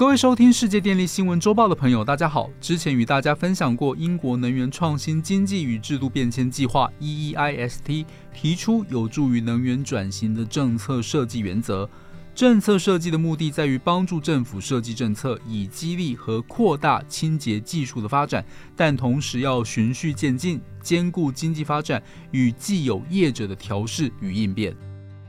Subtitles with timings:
[0.00, 2.48] 各位收听世界电力新闻周报的朋友，大家好。
[2.58, 11.86] 之前与大家分享过英国能源创新经济与制度变迁计划 （EEIST） 提出有助于能源转型的政策设计原则。
[12.34, 18.42] 政策设计的目的在于帮助政府设计政策，以激励和扩大清洁技术的发展，
[18.74, 24.74] 但同时要循序渐进，兼顾经济发展与既有业者的调试与应变。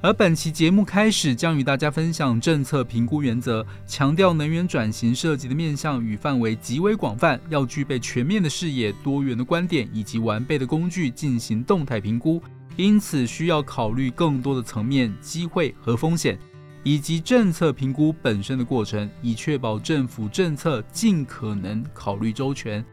[0.00, 12.40] 而本期节目开始将与大家分享政策评估原则，强调能源转型涉及的面向与范围极为广泛，要具备全面的视野、多元的观点以及完备的工具进行动态评估，
[12.76, 16.38] 因此需要考虑更多的层面、机会和风险，
[16.84, 22.84] 以及政策评估本身的过程，以确保政府政策尽可能考虑周全。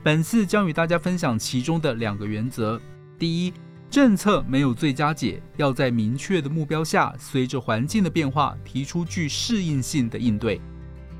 [0.00, 2.80] 本次将与大家分享其中的两个原则：
[3.18, 3.52] 第一。
[3.92, 10.58] 政策没有最佳解，要在明确的目标下，随着环境的变化，提出具适应性的应对。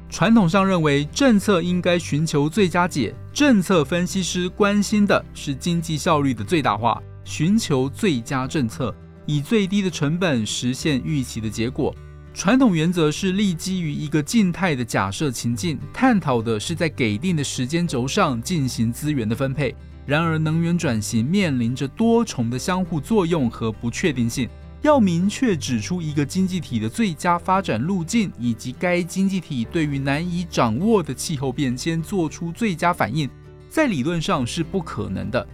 [0.08, 3.14] 传统上认为，政策应该寻求最佳解。
[3.30, 8.94] 政策分析师关心的是经济效率的最大化，寻求最佳政策，
[9.26, 11.94] 以最低的成本实现预期的结果。
[12.32, 19.76] 传统原则是立基于一个静态的假设情境，探讨的是在给定的时间轴上进行资源的分配。
[20.04, 24.48] 然而，能源转型面临着多重的相互作用和不确定性。
[24.82, 33.30] 要明确指出一个经济体的最佳发展路径，以及该经济体对于难以掌握的气候变迁做出最佳反应，
[33.70, 35.46] 在理论上是不可能的。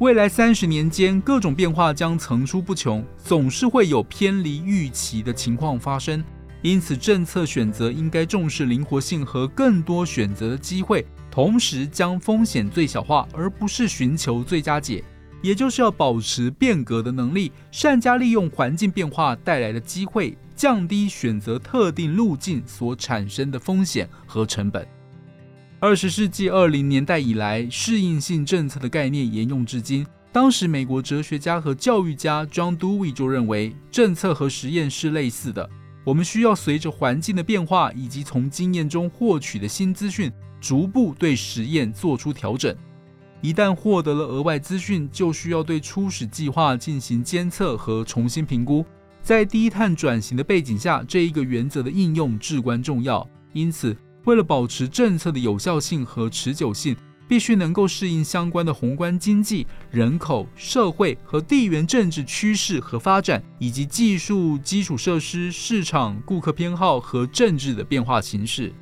[0.00, 6.22] 未来三十年间，各种变化将层出不穷，总是会有偏离预期的情况发生。
[6.60, 11.06] 因此，政策选择应该重视灵活性和更多选择的机会。
[11.34, 15.02] 同时将风险最小化，而不是寻求最佳解，
[15.42, 24.86] 也就是要保持变革的能力，善加利用环境变化带来的机会，降低选择特定路径所产生的风险和成本。
[25.80, 30.06] 二十世纪二零年代以来，适应性政策的概念沿用至今。
[30.30, 35.68] 当时，美国哲学家和教育家 John Dewey 就认为，政策和实验是类似的，
[36.04, 40.32] 我们需要随着环境的变化以及从经验中获取的新资讯。
[40.64, 42.74] 逐步对实验做出调整。
[43.42, 48.82] 一旦获得了额外资讯，就需要对初始计划进行监测和重新评估。
[49.20, 53.28] 在低碳转型的背景下，这一个原则的应用至关重要。
[53.52, 53.94] 因此，
[54.24, 56.96] 为了保持政策的有效性和持久性，
[57.28, 68.72] 必须能够适应相关的宏观经济、人口、社会和地缘政治趋势和发展，以及技术、基础设施、市场、顾客偏好和政治的变化形势。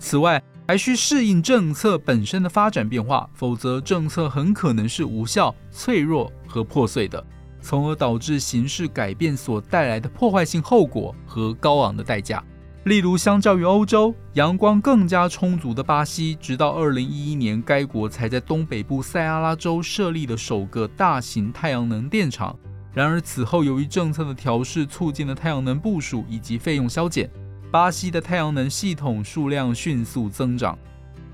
[0.00, 7.24] 此外，还需适应政策本身的发展变化，否则政策很可能是无效、脆弱和破碎的，
[7.62, 12.44] 从而导致形势改变所带来的破坏性后果和高昂的代价。
[12.84, 22.54] 例如，相较于欧洲，阳光更加充足的巴西，直到2011年，该国才在东北部塞阿拉州设立了首个大型太阳能电厂。
[22.92, 27.30] 然而，此后由于政策的调试，促进了太阳能部署以及费用削减。
[27.70, 30.78] 巴西的太阳能系统数量迅速增长。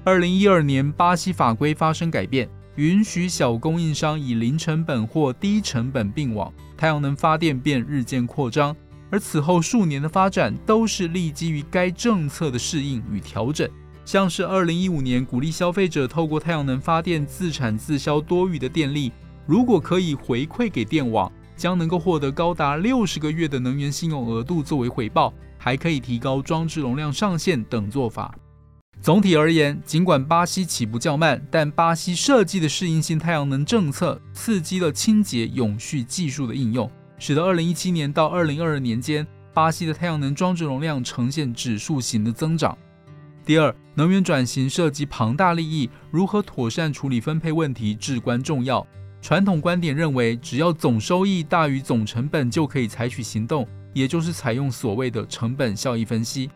[0.02, 8.74] 二零一二年，巴西法规发生改变，允许小供应商以零成本或低成本并网，太阳能发电便日渐扩张。
[9.10, 13.68] 而此后数年的发展，都是立基于该政策的适应与调整。
[14.04, 19.12] 像是二零一五年鼓励消费者透过太阳能发电自产自销多余的电力，
[19.46, 25.32] 如果可以回馈给电网，将能够获得高达六十个月的能源信用额度作为回报。
[25.56, 28.34] 还可以提高装置容量上限等做法。
[29.00, 42.76] 总体而言，尽管巴西起步较慢，但巴西设计的适应性太阳能政策刺激了清洁永续技术的应用，使得2017年到2022年间，巴西的太阳能装置容量呈现指数型的增长。
[43.46, 48.86] 第二，能源转型涉及庞大利益，如何妥善处理分配问题至关重要。
[49.24, 53.66] 传统观点认为，只要总收益大于总成本，就可以采取行动。
[53.94, 56.50] 也就是采用所谓的成本效益分析。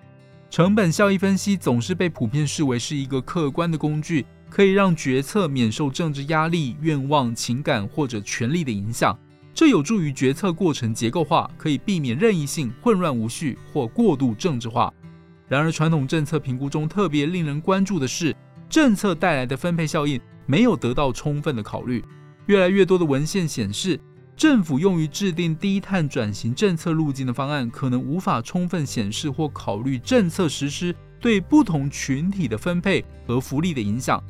[0.51, 9.19] 成本效益分析总是被普遍视为是一个客观的工具，可以让决策免受政治压力、愿望、情感或者权力的影响。
[9.55, 14.93] 这有助于决策过程结构化，可以避免任意性、混乱无序或过度政治化。
[15.49, 18.37] 然而，传统政策评估中特别令人关注的是，
[18.69, 22.05] 政策带来的分配效应没有得到充分的考虑。
[22.49, 23.99] 越来越多的文献显示。
[24.37, 34.23] 政府用于制定低碳转型政策路径的方案，可能无法充分显示或考虑政策实施对不同群体的分配和福利的影响。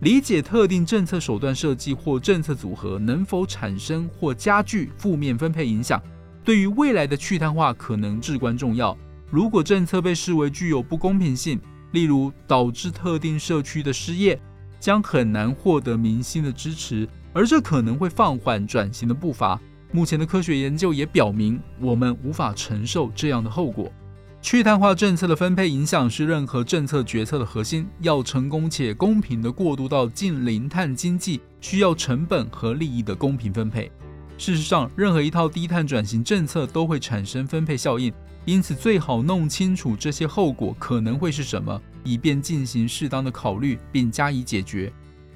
[0.00, 6.02] 理解特定政策手段设计或政策组合能否产生或加剧负面分配影响，
[6.42, 8.96] 对于未来的去碳化可能至关重要。
[9.30, 11.60] 如果政策被视为具有不公平性，
[11.90, 14.40] 例如导致特定社区的失业，
[14.80, 19.60] 将很难获得民心的支持，而这可能会放缓转型的步伐。
[19.90, 23.92] 目前的科学研究也表明，我们无法承受这样的后果。
[24.40, 27.86] 去碳化政策的分配影响是任何政策决策的核心。
[28.00, 33.90] 要成功且公平地过渡到近零碳经济，需要成本和利益的公平分配。
[34.38, 38.12] 事实上，任何一套低碳转型政策都会产生分配效应，
[38.44, 44.92] 因此最好弄清楚这些后果可能会是什么，以便进行适当的考虑并加以解决。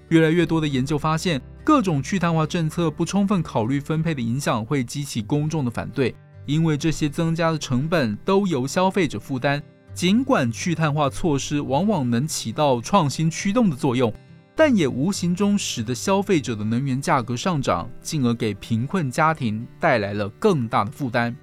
[0.08, 1.40] 越来越多的研究发现。
[1.64, 6.14] 各种去碳化政策不充分考虑分配的影响，会激起公众的反对，
[6.44, 9.60] 因为这些增加的成本都由消费者负担。
[9.92, 14.14] 尽管去碳化措施往往能起到创新驱动的作用，
[14.54, 21.36] 但也无形中使得消费者的能源价格上涨，进而给贫困家庭带来了更大的负担。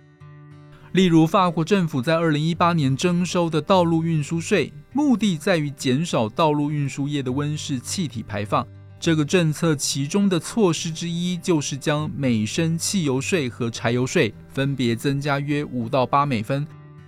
[0.93, 8.63] 例如，法国政府在二零一八年征收的道路运输税，目的在于减少道路运输业的温室气体排放。
[8.99, 16.65] 这个政策其中的措施之一，就是将每升汽油税和柴油税分别增加约五到八美分。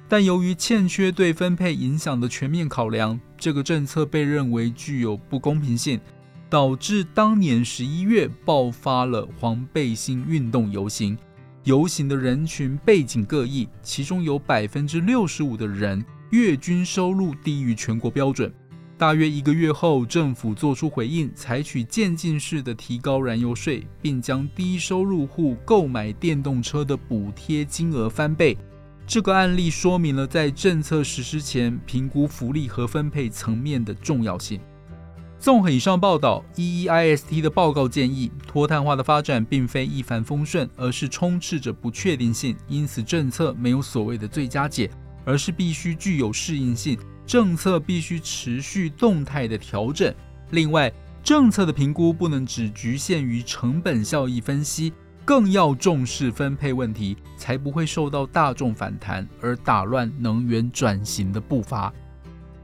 [0.09, 5.99] 但由于欠缺对分配影响的全面考量，这个政策被认为具有不公平性，
[6.49, 11.15] 导致当年十一月爆发了黄背心运动游行。
[11.65, 18.53] 游行的人群背景各异，其中有百分之六十五的人月均收入低于全国标准。
[18.99, 28.55] 大约一个月后，政府作出回应，采取渐进式的提高燃油税，并将低收入户购买电动车的补贴金额翻倍。
[29.07, 34.59] 这个案例说明了在政策实施前评估福利和分配层面的重要性。
[35.39, 42.55] 综合以上报道，EEIST 的报告建议，脱碳化的发展并非一帆风顺，而是充斥着不确定性。
[42.67, 44.89] 因此，政策没有所谓的最佳解，
[45.23, 46.97] 而是必须具有适应性。
[47.27, 50.13] 政策必须持续动态的调整。
[50.51, 50.91] 另外，
[51.23, 54.93] 政策的评估不能只局限于成本效益分析，
[55.23, 61.93] 更要重视分配问题，才不会受到大众反弹而打乱能源转型的步伐。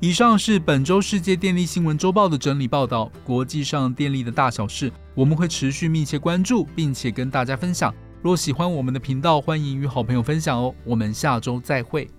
[0.04, 3.12] 以上是本周世界电力新闻周报的整理报道。
[3.24, 7.94] 国际上电力的大小事，我们会持续密切关注，并且跟大家分享。
[8.24, 10.74] 若喜欢我们的频道，欢迎与好朋友分享哦。
[10.84, 12.10] 我们下周再会。